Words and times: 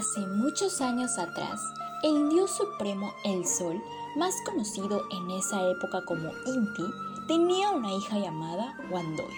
Hace 0.00 0.26
muchos 0.26 0.80
años 0.80 1.18
atrás, 1.18 1.60
el 2.02 2.30
dios 2.30 2.50
supremo, 2.56 3.12
el 3.22 3.46
Sol, 3.46 3.82
más 4.16 4.34
conocido 4.46 5.04
en 5.10 5.30
esa 5.30 5.60
época 5.68 6.06
como 6.06 6.32
Inti, 6.46 6.86
tenía 7.28 7.68
una 7.68 7.92
hija 7.92 8.18
llamada 8.18 8.78
Wandoy, 8.90 9.34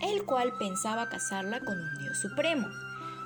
el 0.00 0.24
cual 0.24 0.54
pensaba 0.58 1.10
casarla 1.10 1.60
con 1.60 1.78
un 1.78 1.98
dios 1.98 2.16
supremo. 2.16 2.66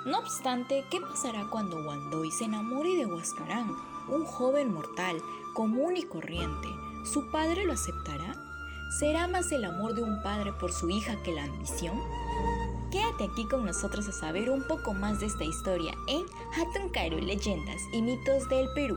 No 0.04 0.18
obstante, 0.18 0.84
¿qué 0.90 1.00
pasará 1.00 1.46
cuando 1.48 1.76
Wandoy 1.76 2.32
se 2.32 2.46
enamore 2.46 2.96
de 2.96 3.06
Huascarán, 3.06 3.70
un 4.08 4.24
joven 4.24 4.74
mortal, 4.74 5.22
común 5.54 5.96
y 5.96 6.02
corriente? 6.02 6.66
¿Su 7.04 7.30
padre 7.30 7.66
lo 7.66 7.74
aceptará? 7.74 8.34
¿Será 8.98 9.28
más 9.28 9.52
el 9.52 9.64
amor 9.64 9.94
de 9.94 10.02
un 10.02 10.20
padre 10.24 10.52
por 10.54 10.72
su 10.72 10.90
hija 10.90 11.14
que 11.22 11.30
la 11.30 11.44
ambición? 11.44 12.02
Quédate 12.90 13.24
aquí 13.24 13.46
con 13.46 13.64
nosotros 13.64 14.08
a 14.08 14.12
saber 14.12 14.50
un 14.50 14.62
poco 14.66 14.94
más 14.94 15.20
de 15.20 15.26
esta 15.26 15.44
historia 15.44 15.94
en 16.08 16.24
Hatun 16.56 16.88
Kairu 16.90 17.18
Leyendas 17.18 17.80
y 17.92 18.02
Mitos 18.02 18.48
del 18.48 18.66
Perú. 18.74 18.96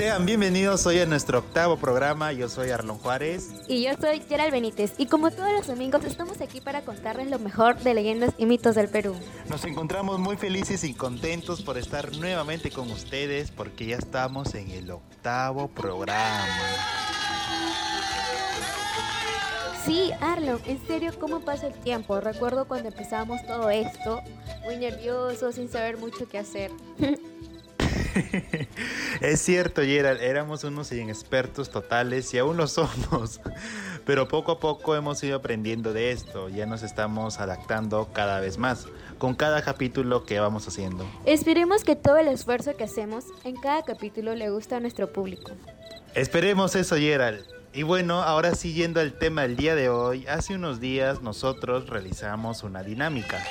Sean 0.00 0.24
bienvenidos 0.24 0.86
hoy 0.86 0.98
a 1.00 1.04
nuestro 1.04 1.40
octavo 1.40 1.76
programa. 1.76 2.32
Yo 2.32 2.48
soy 2.48 2.70
Arlon 2.70 2.96
Juárez. 2.96 3.50
Y 3.68 3.84
yo 3.84 3.90
soy 4.00 4.22
Gerald 4.26 4.50
Benítez. 4.50 4.94
Y 4.96 5.04
como 5.04 5.30
todos 5.30 5.52
los 5.52 5.66
domingos, 5.66 6.02
estamos 6.06 6.40
aquí 6.40 6.62
para 6.62 6.80
contarles 6.80 7.28
lo 7.28 7.38
mejor 7.38 7.78
de 7.80 7.92
leyendas 7.92 8.32
y 8.38 8.46
mitos 8.46 8.76
del 8.76 8.88
Perú. 8.88 9.14
Nos 9.50 9.62
encontramos 9.66 10.18
muy 10.18 10.38
felices 10.38 10.84
y 10.84 10.94
contentos 10.94 11.60
por 11.60 11.76
estar 11.76 12.16
nuevamente 12.16 12.70
con 12.70 12.90
ustedes 12.90 13.50
porque 13.50 13.84
ya 13.88 13.96
estamos 13.96 14.54
en 14.54 14.70
el 14.70 14.90
octavo 14.90 15.68
programa. 15.68 16.48
Sí, 19.84 20.12
Arlon, 20.22 20.62
en 20.64 20.80
serio, 20.86 21.12
¿cómo 21.20 21.40
pasa 21.40 21.66
el 21.66 21.74
tiempo? 21.74 22.22
Recuerdo 22.22 22.66
cuando 22.66 22.88
empezamos 22.88 23.46
todo 23.46 23.68
esto, 23.68 24.22
muy 24.64 24.78
nervioso, 24.78 25.52
sin 25.52 25.68
saber 25.68 25.98
mucho 25.98 26.26
qué 26.26 26.38
hacer. 26.38 26.70
es 29.20 29.40
cierto, 29.40 29.82
Gerald, 29.82 30.20
éramos 30.20 30.64
unos 30.64 30.92
inexpertos 30.92 31.70
totales 31.70 32.32
y 32.34 32.38
aún 32.38 32.56
lo 32.56 32.66
somos. 32.66 33.40
Pero 34.06 34.28
poco 34.28 34.52
a 34.52 34.60
poco 34.60 34.96
hemos 34.96 35.22
ido 35.22 35.36
aprendiendo 35.36 35.92
de 35.92 36.10
esto, 36.12 36.48
ya 36.48 36.66
nos 36.66 36.82
estamos 36.82 37.38
adaptando 37.38 38.10
cada 38.12 38.40
vez 38.40 38.58
más 38.58 38.86
con 39.18 39.34
cada 39.34 39.62
capítulo 39.62 40.24
que 40.24 40.40
vamos 40.40 40.66
haciendo. 40.66 41.06
Esperemos 41.26 41.84
que 41.84 41.94
todo 41.94 42.16
el 42.16 42.28
esfuerzo 42.28 42.76
que 42.76 42.84
hacemos 42.84 43.26
en 43.44 43.54
cada 43.56 43.82
capítulo 43.82 44.34
le 44.34 44.50
guste 44.50 44.74
a 44.74 44.80
nuestro 44.80 45.12
público. 45.12 45.52
Esperemos 46.14 46.74
eso, 46.74 46.96
Gerald. 46.96 47.44
Y 47.72 47.84
bueno, 47.84 48.22
ahora 48.22 48.54
siguiendo 48.56 48.98
al 48.98 49.12
tema 49.12 49.42
del 49.42 49.56
día 49.56 49.76
de 49.76 49.90
hoy, 49.90 50.26
hace 50.26 50.54
unos 50.54 50.80
días 50.80 51.22
nosotros 51.22 51.88
realizamos 51.88 52.64
una 52.64 52.82
dinámica. 52.82 53.44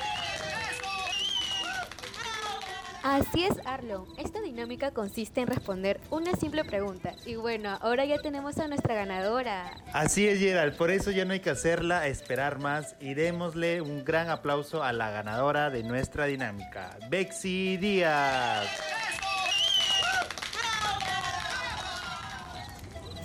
Así 3.01 3.45
es, 3.45 3.55
Arlo. 3.65 4.07
Esta 4.17 4.38
dinámica 4.49 4.91
consiste 4.91 5.41
en 5.41 5.47
responder 5.47 5.99
una 6.09 6.33
simple 6.33 6.63
pregunta. 6.65 7.13
Y 7.25 7.35
bueno, 7.35 7.77
ahora 7.81 8.05
ya 8.05 8.17
tenemos 8.17 8.57
a 8.57 8.67
nuestra 8.67 8.95
ganadora. 8.95 9.71
Así 9.93 10.27
es, 10.27 10.39
Gerald. 10.39 10.75
Por 10.75 10.91
eso 10.91 11.11
ya 11.11 11.25
no 11.25 11.33
hay 11.33 11.39
que 11.39 11.51
hacerla 11.51 12.07
esperar 12.07 12.59
más. 12.59 12.95
Y 12.99 13.13
démosle 13.13 13.81
un 13.81 14.03
gran 14.03 14.29
aplauso 14.29 14.83
a 14.83 14.91
la 14.91 15.11
ganadora 15.11 15.69
de 15.69 15.83
nuestra 15.83 16.25
dinámica, 16.25 16.97
Bexy 17.09 17.77
Díaz. 17.77 18.67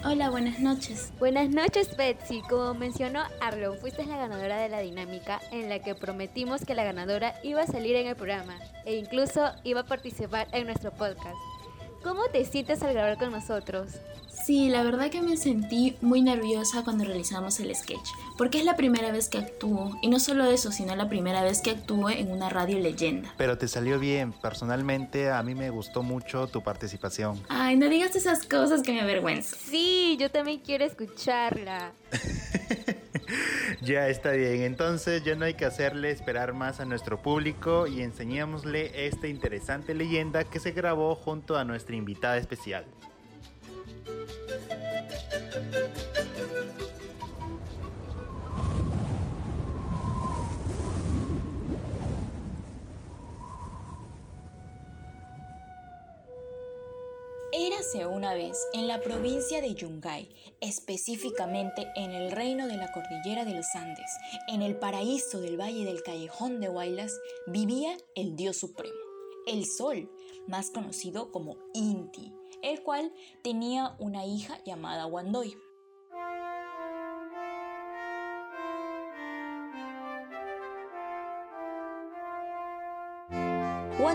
Hola, 0.07 0.29
buenas 0.29 0.61
noches. 0.61 1.15
Buenas 1.19 1.49
noches, 1.49 1.97
Betsy. 1.97 2.43
Como 2.43 2.75
mencionó 2.75 3.23
Arlo, 3.41 3.73
fuiste 3.77 4.05
la 4.05 4.19
ganadora 4.19 4.59
de 4.59 4.69
la 4.69 4.81
dinámica 4.81 5.41
en 5.51 5.71
la 5.71 5.79
que 5.79 5.95
prometimos 5.95 6.63
que 6.67 6.75
la 6.75 6.85
ganadora 6.85 7.41
iba 7.43 7.63
a 7.63 7.67
salir 7.67 7.97
en 7.97 8.09
el 8.09 8.15
programa 8.15 8.59
e 8.85 8.97
incluso 8.97 9.51
iba 9.65 9.81
a 9.81 9.87
participar 9.87 10.47
en 10.53 10.67
nuestro 10.67 10.91
podcast. 10.91 11.39
¿Cómo 12.05 12.21
te 12.31 12.45
sientes 12.45 12.83
al 12.83 12.93
grabar 12.93 13.17
con 13.17 13.33
nosotros? 13.33 13.93
Sí, 14.29 14.69
la 14.69 14.83
verdad 14.83 15.11
que 15.11 15.23
me 15.23 15.39
sentí 15.39 15.97
muy 16.03 16.21
nerviosa 16.21 16.85
cuando 16.85 17.03
realizamos 17.05 17.59
el 17.61 17.75
sketch, 17.75 18.11
porque 18.37 18.59
es 18.59 18.67
la 18.67 18.77
primera 18.77 19.11
vez 19.11 19.31
que 19.31 19.39
actúo, 19.39 19.99
y 20.03 20.09
no 20.09 20.21
solo 20.21 20.45
eso, 20.45 20.71
sino 20.71 20.95
la 20.97 21.09
primera 21.09 21.43
vez 21.43 21.63
que 21.63 21.71
actúo 21.71 22.11
en 22.11 22.31
una 22.31 22.51
radio 22.51 22.79
leyenda. 22.79 23.33
Pero 23.39 23.57
te 23.57 23.69
salió 23.69 23.99
bien, 23.99 24.35
personalmente 24.35 25.31
a 25.31 25.43
mí 25.43 25.55
me 25.55 25.71
gustó 25.71 26.03
mucho 26.03 26.47
tu 26.47 26.63
participación. 26.63 27.41
Ay, 27.49 27.77
no 27.77 27.89
digas 27.89 28.15
esas 28.17 28.45
cosas 28.45 28.83
que 28.83 28.93
me 28.93 29.01
avergüenzo. 29.01 29.57
Sí, 29.59 30.19
yo 30.21 30.31
también 30.31 30.61
quiero 30.61 30.85
escucharla. 30.85 31.93
ya 33.83 34.09
está 34.09 34.33
bien, 34.33 34.63
entonces 34.63 35.25
ya 35.25 35.35
no 35.35 35.45
hay 35.45 35.55
que 35.55 35.65
hacerle 35.65 36.11
esperar 36.11 36.53
más 36.55 36.81
a 36.81 36.85
nuestro 36.85 37.21
público 37.21 37.87
y 37.87 38.03
enseñémosle 38.03 39.07
esta 39.07 39.27
interesante 39.27 39.95
leyenda 39.95 40.45
que 40.45 40.61
se 40.61 40.73
grabó 40.73 41.15
junto 41.15 41.57
a 41.57 41.65
nuestra 41.65 41.97
invitada 41.97 42.37
especial. 42.37 42.85
Una 58.03 58.35
vez 58.35 58.59
en 58.73 58.89
la 58.89 59.01
provincia 59.01 59.61
de 59.61 59.73
Yungay, 59.73 60.29
específicamente 60.61 61.87
en 61.95 62.11
el 62.11 62.33
reino 62.33 62.67
de 62.67 62.77
la 62.77 62.91
cordillera 62.91 63.45
de 63.45 63.55
los 63.55 63.67
Andes, 63.77 64.11
en 64.49 64.63
el 64.63 64.77
paraíso 64.77 65.41
del 65.41 65.61
valle 65.61 65.85
del 65.85 66.03
callejón 66.03 66.61
de 66.61 66.69
Huaylas, 66.69 67.17
vivía 67.47 67.97
el 68.17 68.35
dios 68.35 68.57
supremo, 68.57 68.99
el 69.47 69.65
sol, 69.65 70.11
más 70.49 70.71
conocido 70.71 71.31
como 71.31 71.57
Inti, 71.73 72.33
el 72.63 72.83
cual 72.83 73.13
tenía 73.45 73.95
una 74.01 74.27
hija 74.27 74.59
llamada 74.65 75.07
Wandoy. 75.07 75.57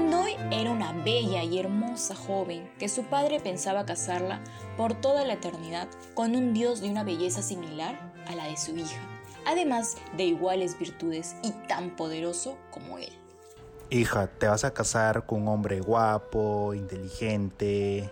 Wandoy 0.09 0.37
era 0.51 0.71
una 0.71 0.91
bella 0.91 1.43
y 1.43 1.59
hermosa 1.59 2.15
joven 2.15 2.67
que 2.79 2.89
su 2.89 3.03
padre 3.03 3.39
pensaba 3.39 3.85
casarla 3.85 4.41
por 4.75 4.99
toda 4.99 5.23
la 5.23 5.33
eternidad 5.33 5.87
con 6.15 6.35
un 6.35 6.51
dios 6.51 6.81
de 6.81 6.89
una 6.89 7.03
belleza 7.03 7.43
similar 7.43 8.11
a 8.25 8.33
la 8.33 8.45
de 8.45 8.57
su 8.57 8.75
hija, 8.75 8.99
además 9.45 9.97
de 10.17 10.23
iguales 10.23 10.79
virtudes 10.79 11.35
y 11.43 11.51
tan 11.67 11.95
poderoso 11.95 12.57
como 12.71 12.97
él. 12.97 13.11
Hija, 13.91 14.25
te 14.25 14.47
vas 14.47 14.63
a 14.63 14.73
casar 14.73 15.27
con 15.27 15.43
un 15.43 15.49
hombre 15.49 15.79
guapo, 15.79 16.73
inteligente, 16.73 18.09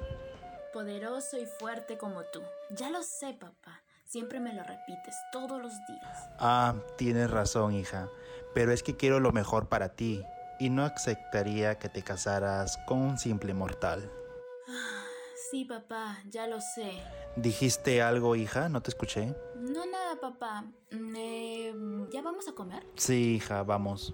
poderoso 0.74 1.40
y 1.40 1.47
fuerte 1.47 1.97
como 1.97 2.22
tú. 2.25 2.44
Ya 2.69 2.91
lo 2.91 3.02
sé, 3.02 3.34
papá. 3.34 3.81
Siempre 4.06 4.40
me 4.40 4.53
lo 4.53 4.62
repites 4.62 5.16
todos 5.31 5.59
los 5.59 5.74
días. 5.88 6.30
Ah, 6.38 6.75
tienes 6.96 7.31
razón, 7.31 7.74
hija. 7.74 8.07
Pero 8.53 8.72
es 8.72 8.84
que 8.84 8.96
quiero 8.96 9.19
lo 9.19 9.31
mejor 9.31 9.68
para 9.68 9.90
ti 9.90 10.24
y 10.59 10.69
no 10.69 10.84
aceptaría 10.84 11.78
que 11.78 11.90
te 11.90 12.01
casaras 12.01 12.78
con 12.88 13.00
un 13.00 13.18
simple 13.18 13.53
mortal. 13.53 14.12
Sí, 15.50 15.63
papá, 15.63 16.19
ya 16.30 16.45
lo 16.48 16.59
sé. 16.59 16.92
¿Dijiste 17.38 18.01
algo, 18.01 18.36
hija? 18.36 18.68
¿No 18.68 18.81
te 18.81 18.89
escuché? 18.89 19.33
No, 19.56 19.86
nada, 19.86 20.19
papá. 20.19 20.65
Mm, 20.92 21.15
eh, 21.15 21.74
¿Ya 22.12 22.21
vamos 22.21 22.48
a 22.48 22.54
comer? 22.54 22.86
Sí, 22.95 23.36
hija, 23.36 23.63
vamos. 23.63 24.13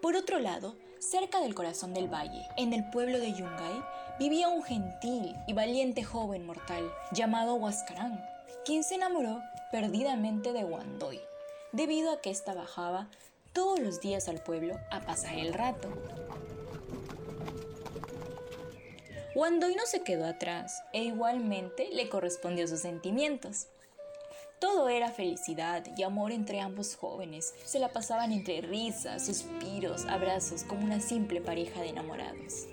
Por 0.00 0.16
otro 0.16 0.38
lado, 0.38 0.76
cerca 0.98 1.40
del 1.40 1.54
corazón 1.54 1.94
del 1.94 2.12
valle, 2.12 2.46
en 2.56 2.72
el 2.74 2.88
pueblo 2.90 3.18
de 3.18 3.32
Yungay, 3.32 3.82
vivía 4.18 4.48
un 4.48 4.62
gentil 4.62 5.34
y 5.46 5.52
valiente 5.54 6.04
joven 6.04 6.46
mortal 6.46 6.92
llamado 7.12 7.54
Huascarán, 7.54 8.22
quien 8.64 8.84
se 8.84 8.94
enamoró 8.96 9.40
perdidamente 9.72 10.52
de 10.52 10.64
Wandoy, 10.64 11.20
debido 11.72 12.12
a 12.12 12.20
que 12.20 12.30
ésta 12.30 12.54
bajaba 12.54 13.08
todos 13.54 13.78
los 13.78 14.00
días 14.00 14.28
al 14.28 14.42
pueblo 14.42 14.78
a 14.90 15.00
pasar 15.00 15.38
el 15.38 15.54
rato. 15.54 15.88
Wandoy 19.34 19.74
no 19.74 19.86
se 19.86 20.02
quedó 20.02 20.26
atrás 20.26 20.82
e 20.92 21.04
igualmente 21.04 21.88
le 21.92 22.08
correspondió 22.08 22.68
sus 22.68 22.80
sentimientos. 22.80 23.68
Todo 24.60 24.88
era 24.88 25.10
felicidad 25.10 25.84
y 25.96 26.02
amor 26.02 26.32
entre 26.32 26.60
ambos 26.60 26.96
jóvenes. 26.96 27.54
Se 27.64 27.78
la 27.78 27.88
pasaban 27.88 28.32
entre 28.32 28.60
risas, 28.60 29.26
suspiros, 29.26 30.04
abrazos, 30.06 30.64
como 30.64 30.84
una 30.84 31.00
simple 31.00 31.40
pareja 31.40 31.80
de 31.80 31.88
enamorados. 31.88 32.66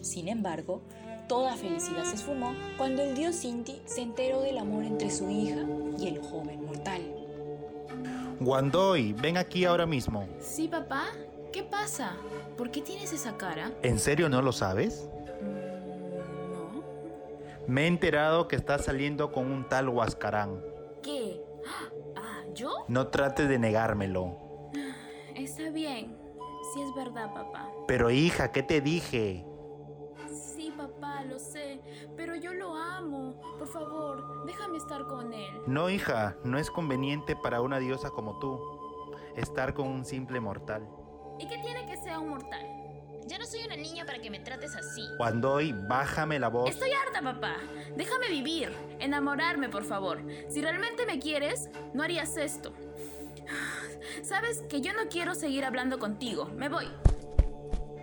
Sin 0.00 0.28
embargo, 0.28 0.80
toda 1.28 1.56
felicidad 1.56 2.04
se 2.04 2.16
esfumó 2.16 2.54
cuando 2.76 3.02
el 3.02 3.14
dios 3.14 3.36
Sinti 3.36 3.80
se 3.84 4.00
enteró 4.00 4.40
del 4.40 4.58
amor 4.58 4.84
entre 4.84 5.10
su 5.10 5.30
hija 5.30 5.66
y 5.98 6.08
el 6.08 6.22
joven 6.22 6.64
mortal. 6.64 7.17
Wandoy, 8.40 9.12
ven 9.14 9.36
aquí 9.36 9.64
ahora 9.64 9.86
mismo. 9.86 10.28
Sí, 10.40 10.68
papá. 10.68 11.06
¿Qué 11.52 11.62
pasa? 11.62 12.16
¿Por 12.56 12.70
qué 12.70 12.80
tienes 12.82 13.12
esa 13.12 13.36
cara? 13.36 13.72
¿En 13.82 13.98
serio 13.98 14.28
no 14.28 14.42
lo 14.42 14.52
sabes? 14.52 15.08
Mm, 15.42 16.52
no. 16.52 16.84
Me 17.66 17.84
he 17.84 17.86
enterado 17.86 18.46
que 18.46 18.56
estás 18.56 18.84
saliendo 18.84 19.32
con 19.32 19.50
un 19.50 19.68
tal 19.68 19.88
Huascarán. 19.88 20.60
¿Qué? 21.02 21.42
Ah, 22.16 22.42
¿yo? 22.54 22.70
No 22.88 23.08
trates 23.08 23.48
de 23.48 23.58
negármelo. 23.58 24.36
Está 25.34 25.70
bien. 25.70 26.16
Sí 26.74 26.82
es 26.82 26.94
verdad, 26.94 27.32
papá. 27.32 27.70
Pero 27.86 28.10
hija, 28.10 28.52
¿qué 28.52 28.62
te 28.62 28.80
dije? 28.80 29.44
Papá, 31.00 31.22
lo 31.24 31.38
sé. 31.38 31.80
Pero 32.16 32.34
yo 32.34 32.52
lo 32.54 32.74
amo. 32.74 33.40
Por 33.58 33.68
favor, 33.68 34.44
déjame 34.46 34.78
estar 34.78 35.06
con 35.06 35.32
él. 35.32 35.62
No, 35.66 35.88
hija, 35.90 36.36
no 36.44 36.58
es 36.58 36.70
conveniente 36.70 37.36
para 37.36 37.60
una 37.60 37.78
diosa 37.78 38.10
como 38.10 38.38
tú 38.38 38.60
estar 39.36 39.74
con 39.74 39.88
un 39.88 40.04
simple 40.04 40.40
mortal. 40.40 40.88
¿Y 41.38 41.46
qué 41.46 41.58
tiene 41.58 41.86
que 41.86 41.96
ser 41.98 42.18
un 42.18 42.30
mortal? 42.30 42.66
Ya 43.26 43.38
no 43.38 43.46
soy 43.46 43.62
una 43.64 43.76
niña 43.76 44.06
para 44.06 44.18
que 44.20 44.30
me 44.30 44.40
trates 44.40 44.74
así. 44.74 45.02
Wandoy, 45.20 45.72
bájame 45.88 46.38
la 46.38 46.48
voz. 46.48 46.70
Estoy 46.70 46.90
harta, 46.92 47.22
papá. 47.22 47.56
Déjame 47.94 48.28
vivir, 48.28 48.72
enamorarme, 48.98 49.68
por 49.68 49.84
favor. 49.84 50.22
Si 50.48 50.62
realmente 50.62 51.06
me 51.06 51.20
quieres, 51.20 51.68
no 51.94 52.02
harías 52.02 52.36
esto. 52.36 52.72
Sabes 54.22 54.62
que 54.62 54.80
yo 54.80 54.92
no 54.94 55.08
quiero 55.08 55.34
seguir 55.34 55.64
hablando 55.64 55.98
contigo. 55.98 56.46
Me 56.56 56.68
voy. 56.68 56.86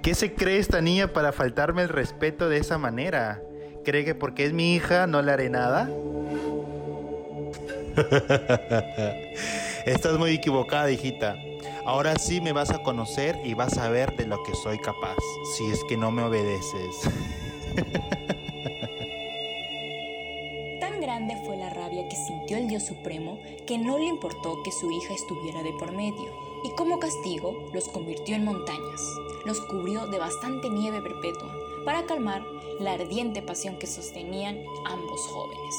¿Qué 0.05 0.13
se 0.13 0.35
cree 0.35 0.59
esta 0.59 0.81
niña 0.81 1.13
para 1.13 1.31
faltarme 1.31 1.81
el 1.81 1.89
respeto 1.89 2.47
de 2.47 2.57
esa 2.57 2.77
manera? 2.77 3.41
¿Cree 3.83 4.05
que 4.05 4.13
porque 4.13 4.45
es 4.45 4.53
mi 4.53 4.75
hija 4.75 5.07
no 5.07 5.23
le 5.23 5.31
haré 5.31 5.49
nada? 5.49 5.89
Estás 9.87 10.19
muy 10.19 10.35
equivocada, 10.35 10.91
hijita. 10.91 11.35
Ahora 11.87 12.19
sí 12.19 12.39
me 12.39 12.51
vas 12.51 12.69
a 12.69 12.83
conocer 12.83 13.35
y 13.43 13.55
vas 13.55 13.79
a 13.79 13.89
ver 13.89 14.15
de 14.15 14.27
lo 14.27 14.43
que 14.43 14.53
soy 14.53 14.77
capaz, 14.77 15.17
si 15.57 15.71
es 15.71 15.83
que 15.89 15.97
no 15.97 16.11
me 16.11 16.21
obedeces. 16.21 17.09
Tan 20.79 21.01
grande 21.01 21.35
fue 21.47 21.57
la 21.57 21.71
rabia 21.71 22.07
que 22.07 22.15
sintió 22.15 22.57
el 22.57 22.67
Dios 22.67 22.83
Supremo 22.83 23.39
que 23.65 23.79
no 23.79 23.97
le 23.97 24.05
importó 24.05 24.61
que 24.61 24.71
su 24.71 24.91
hija 24.91 25.15
estuviera 25.15 25.63
de 25.63 25.73
por 25.79 25.93
medio, 25.93 26.31
y 26.63 26.69
como 26.75 26.99
castigo 26.99 27.71
los 27.73 27.89
convirtió 27.89 28.35
en 28.35 28.45
montañas, 28.45 29.01
los 29.45 29.61
cubrió 29.61 30.07
de 30.07 30.19
bastante 30.19 30.69
nieve 30.69 31.01
perpetua, 31.01 31.55
para 31.85 32.05
calmar 32.05 32.43
la 32.79 32.93
ardiente 32.93 33.41
pasión 33.41 33.77
que 33.77 33.87
sostenían 33.87 34.59
ambos 34.85 35.21
jóvenes. 35.27 35.75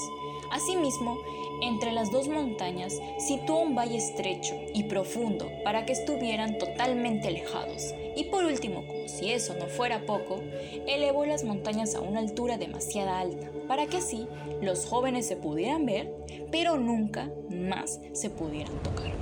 Asimismo, 0.51 1.19
entre 1.61 1.93
las 1.93 2.11
dos 2.11 2.29
montañas 2.29 3.01
situó 3.19 3.61
un 3.61 3.75
valle 3.75 3.97
estrecho 3.97 4.55
y 4.75 4.85
profundo 4.85 5.51
para 5.65 5.87
que 5.87 5.93
estuvieran 5.93 6.59
totalmente 6.59 7.29
alejados. 7.29 7.95
Y 8.15 8.25
por 8.25 8.45
último, 8.45 8.87
como 8.87 9.09
si 9.09 9.33
eso 9.33 9.55
no 9.55 9.67
fuera 9.67 10.07
poco, 10.07 10.41
elevó 10.87 11.27
las 11.27 11.45
montañas 11.45 11.95
a 11.95 12.01
una 12.01 12.21
altura 12.21 12.59
demasiado 12.59 13.11
alta 13.11 13.51
para 13.69 13.87
que 13.87 13.99
así 13.99 14.27
los 14.61 14.87
jóvenes 14.87 15.27
se 15.27 15.37
pudieran 15.37 15.87
ver, 15.87 16.15
pero 16.51 16.77
nunca 16.77 17.31
más 17.51 18.01
se 18.13 18.31
pudieran 18.31 18.79
tocar. 18.83 19.13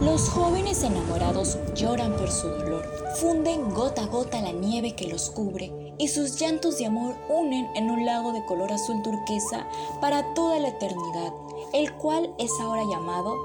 Los 0.00 0.28
jóvenes 0.28 0.82
enamorados 0.82 1.56
lloran 1.74 2.16
por 2.16 2.28
su 2.28 2.48
dolor, 2.48 2.84
funden 3.20 3.72
gota 3.72 4.02
a 4.02 4.06
gota 4.06 4.40
la 4.40 4.50
nieve 4.50 4.96
que 4.96 5.06
los 5.06 5.30
cubre 5.30 5.94
y 5.98 6.08
sus 6.08 6.36
llantos 6.36 6.78
de 6.78 6.86
amor 6.86 7.14
unen 7.28 7.68
en 7.76 7.90
un 7.90 8.04
lago 8.04 8.32
de 8.32 8.44
color 8.44 8.72
azul 8.72 9.00
turquesa 9.02 9.68
para 10.00 10.34
toda 10.34 10.58
la 10.58 10.68
eternidad, 10.68 11.32
el 11.72 11.92
cual 11.94 12.34
es 12.38 12.50
ahora 12.60 12.82
llamado 12.90 13.36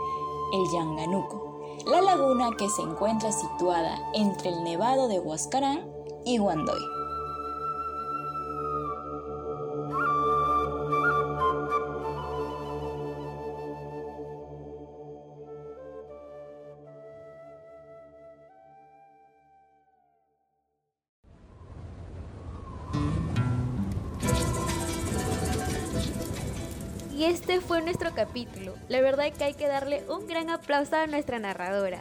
el 0.54 0.72
Yanganuco, 0.74 1.62
la 1.86 2.02
laguna 2.02 2.50
que 2.58 2.68
se 2.68 2.82
encuentra 2.82 3.32
situada 3.32 4.00
entre 4.16 4.50
el 4.50 4.64
nevado 4.64 5.08
de 5.08 5.20
Huascarán 5.20 5.88
y 6.26 6.40
Guandoy. 6.40 6.99
Y 27.20 27.26
este 27.26 27.60
fue 27.60 27.82
nuestro 27.82 28.16
capítulo. 28.16 28.76
La 28.88 29.02
verdad 29.02 29.28
es 29.28 29.38
que 29.38 29.44
hay 29.44 29.54
que 29.54 29.68
darle 29.68 30.06
un 30.08 30.26
gran 30.26 30.50
aplauso 30.50 30.96
a 30.96 31.06
nuestra 31.06 31.38
narradora. 31.38 32.00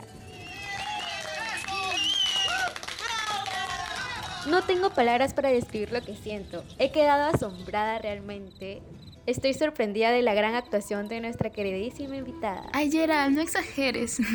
No 4.48 4.62
tengo 4.62 4.90
palabras 4.90 5.34
para 5.34 5.48
describir 5.48 5.90
lo 5.90 6.02
que 6.02 6.14
siento. 6.14 6.62
He 6.78 6.92
quedado 6.92 7.34
asombrada 7.34 7.98
realmente. 7.98 8.80
Estoy 9.26 9.54
sorprendida 9.54 10.12
de 10.12 10.22
la 10.22 10.34
gran 10.34 10.54
actuación 10.54 11.08
de 11.08 11.20
nuestra 11.20 11.50
queridísima 11.50 12.16
invitada. 12.16 12.70
Ay, 12.72 12.88
Gerald, 12.88 13.34
no 13.34 13.42
exageres. 13.42 14.18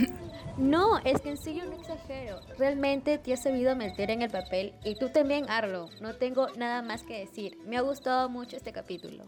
No, 0.55 0.99
es 0.99 1.19
que 1.19 1.31
en 1.31 1.37
serio 1.37 1.63
no 1.65 1.73
exagero. 1.81 2.39
Realmente 2.59 3.17
te 3.17 3.33
has 3.33 3.41
sabido 3.41 3.75
meter 3.75 4.11
en 4.11 4.21
el 4.21 4.29
papel 4.29 4.75
y 4.83 4.93
tú 4.93 5.09
también, 5.09 5.49
Arlo. 5.49 5.89
No 5.99 6.13
tengo 6.13 6.47
nada 6.57 6.83
más 6.83 7.01
que 7.01 7.21
decir. 7.21 7.57
Me 7.65 7.75
ha 7.75 7.81
gustado 7.81 8.29
mucho 8.29 8.55
este 8.55 8.71
capítulo. 8.71 9.23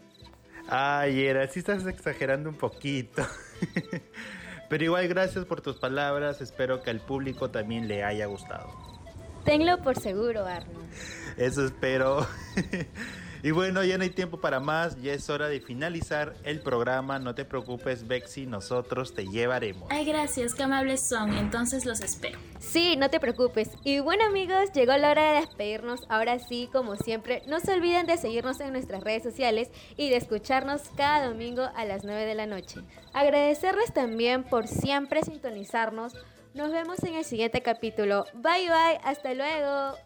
Ay, 0.68 1.24
Era, 1.26 1.46
sí 1.48 1.60
estás 1.60 1.86
exagerando 1.86 2.48
un 2.48 2.56
poquito. 2.56 3.26
Pero 4.68 4.84
igual 4.84 5.06
gracias 5.08 5.44
por 5.44 5.60
tus 5.60 5.76
palabras, 5.76 6.40
espero 6.40 6.82
que 6.82 6.90
al 6.90 7.00
público 7.00 7.50
también 7.50 7.86
le 7.86 8.02
haya 8.02 8.26
gustado. 8.26 8.68
Tenlo 9.44 9.78
por 9.78 9.96
seguro, 9.96 10.44
Arlo. 10.44 10.80
Eso 11.36 11.64
espero. 11.64 12.26
Y 13.42 13.50
bueno, 13.50 13.84
ya 13.84 13.98
no 13.98 14.04
hay 14.04 14.10
tiempo 14.10 14.40
para 14.40 14.60
más, 14.60 15.00
ya 15.00 15.12
es 15.12 15.28
hora 15.30 15.48
de 15.48 15.60
finalizar 15.60 16.34
el 16.44 16.60
programa. 16.60 17.18
No 17.18 17.34
te 17.34 17.44
preocupes, 17.44 18.06
Bexy, 18.06 18.46
nosotros 18.46 19.14
te 19.14 19.26
llevaremos. 19.26 19.88
Ay, 19.90 20.04
gracias, 20.04 20.54
qué 20.54 20.62
amables 20.62 21.06
son. 21.06 21.36
Entonces 21.36 21.84
los 21.84 22.00
espero. 22.00 22.38
Sí, 22.58 22.96
no 22.96 23.10
te 23.10 23.20
preocupes. 23.20 23.70
Y 23.84 24.00
bueno 24.00 24.24
amigos, 24.24 24.72
llegó 24.72 24.96
la 24.96 25.10
hora 25.10 25.32
de 25.32 25.40
despedirnos. 25.40 26.00
Ahora 26.08 26.38
sí, 26.38 26.68
como 26.72 26.96
siempre, 26.96 27.42
no 27.46 27.60
se 27.60 27.72
olviden 27.72 28.06
de 28.06 28.16
seguirnos 28.16 28.60
en 28.60 28.72
nuestras 28.72 29.02
redes 29.02 29.22
sociales 29.22 29.70
y 29.96 30.10
de 30.10 30.16
escucharnos 30.16 30.82
cada 30.96 31.28
domingo 31.28 31.68
a 31.74 31.84
las 31.84 32.04
9 32.04 32.24
de 32.24 32.34
la 32.34 32.46
noche. 32.46 32.80
Agradecerles 33.12 33.92
también 33.92 34.44
por 34.44 34.66
siempre 34.66 35.22
sintonizarnos. 35.22 36.14
Nos 36.54 36.72
vemos 36.72 37.02
en 37.02 37.14
el 37.14 37.24
siguiente 37.24 37.62
capítulo. 37.62 38.24
Bye 38.34 38.68
bye, 38.68 39.00
hasta 39.04 39.34
luego. 39.34 39.96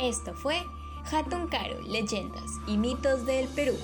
Esto 0.00 0.32
fue 0.32 0.66
Hatun 1.12 1.48
Karo, 1.48 1.78
Leyendas 1.82 2.52
y 2.66 2.78
Mitos 2.78 3.26
del 3.26 3.48
Perú. 3.48 3.76